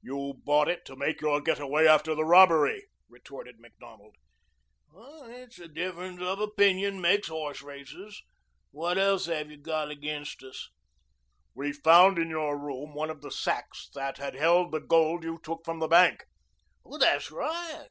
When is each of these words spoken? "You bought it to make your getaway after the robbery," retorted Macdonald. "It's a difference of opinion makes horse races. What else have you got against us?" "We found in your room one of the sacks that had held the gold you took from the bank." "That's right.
"You 0.00 0.34
bought 0.44 0.68
it 0.68 0.84
to 0.84 0.94
make 0.94 1.20
your 1.20 1.40
getaway 1.40 1.84
after 1.84 2.14
the 2.14 2.24
robbery," 2.24 2.86
retorted 3.08 3.58
Macdonald. 3.58 4.14
"It's 4.94 5.58
a 5.58 5.66
difference 5.66 6.20
of 6.22 6.38
opinion 6.38 7.00
makes 7.00 7.26
horse 7.26 7.60
races. 7.60 8.22
What 8.70 8.96
else 8.96 9.26
have 9.26 9.50
you 9.50 9.56
got 9.56 9.90
against 9.90 10.44
us?" 10.44 10.70
"We 11.52 11.72
found 11.72 12.16
in 12.16 12.30
your 12.30 12.56
room 12.56 12.94
one 12.94 13.10
of 13.10 13.22
the 13.22 13.32
sacks 13.32 13.90
that 13.92 14.18
had 14.18 14.34
held 14.36 14.70
the 14.70 14.78
gold 14.78 15.24
you 15.24 15.40
took 15.42 15.64
from 15.64 15.80
the 15.80 15.88
bank." 15.88 16.26
"That's 16.88 17.32
right. 17.32 17.88